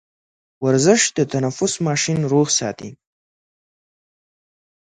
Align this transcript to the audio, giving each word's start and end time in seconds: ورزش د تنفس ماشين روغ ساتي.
ورزش 0.65 1.01
د 1.17 1.19
تنفس 1.33 1.73
ماشين 1.87 2.19
روغ 2.31 2.47
ساتي. 2.59 2.89